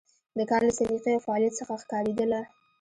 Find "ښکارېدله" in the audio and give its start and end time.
1.81-2.41